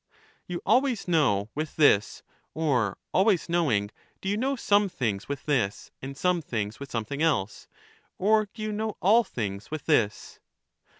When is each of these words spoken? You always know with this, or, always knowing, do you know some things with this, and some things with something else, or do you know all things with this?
You 0.47 0.63
always 0.65 1.07
know 1.07 1.51
with 1.53 1.75
this, 1.75 2.23
or, 2.55 2.97
always 3.13 3.47
knowing, 3.47 3.91
do 4.19 4.29
you 4.29 4.35
know 4.35 4.55
some 4.55 4.89
things 4.89 5.29
with 5.29 5.43
this, 5.45 5.91
and 6.01 6.17
some 6.17 6.41
things 6.41 6.79
with 6.79 6.89
something 6.89 7.21
else, 7.21 7.67
or 8.17 8.47
do 8.51 8.63
you 8.63 8.71
know 8.71 8.97
all 8.99 9.23
things 9.23 9.69
with 9.69 9.85
this? 9.85 10.39